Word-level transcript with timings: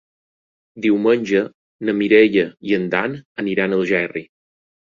Diumenge 0.85 1.41
na 1.89 1.95
Mireia 1.99 2.47
i 2.71 2.75
en 2.81 2.89
Dan 2.97 3.17
aniran 3.45 3.79
a 3.79 3.81
Algerri. 3.85 4.29